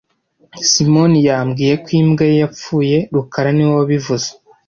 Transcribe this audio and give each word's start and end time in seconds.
Simoni 0.69 1.19
yambwiye 1.29 1.73
ko 1.83 1.89
imbwa 1.99 2.23
ye 2.29 2.35
yapfuye 2.41 2.97
rukara 3.13 3.49
niwe 3.53 3.73
wabivuze 3.79 4.27